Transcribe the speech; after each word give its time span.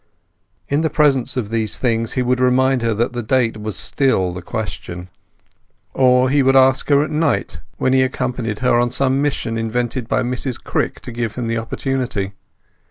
In 0.67 0.81
the 0.81 0.89
presence 0.89 1.37
of 1.37 1.49
these 1.49 1.77
things 1.77 2.13
he 2.13 2.23
would 2.23 2.39
remind 2.39 2.81
her 2.81 2.95
that 2.95 3.13
the 3.13 3.21
date 3.21 3.55
was 3.57 3.77
still 3.77 4.31
the 4.33 4.41
question. 4.41 5.09
Or 5.93 6.27
he 6.27 6.41
would 6.41 6.55
ask 6.55 6.89
her 6.89 7.03
at 7.03 7.11
night, 7.11 7.59
when 7.77 7.93
he 7.93 8.01
accompanied 8.01 8.57
her 8.65 8.79
on 8.79 8.89
some 8.89 9.21
mission 9.21 9.59
invented 9.59 10.07
by 10.07 10.23
Mrs 10.23 10.57
Crick 10.63 11.01
to 11.01 11.11
give 11.11 11.35
him 11.35 11.45
the 11.45 11.59
opportunity. 11.59 12.33